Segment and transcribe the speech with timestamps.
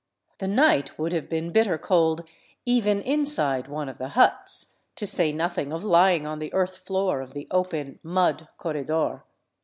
[0.39, 2.23] The night would have been bitter cold
[2.65, 7.21] even inside one of the huts, to say nothing of lying on the earth floor
[7.21, 9.25] of the open, mud corredor.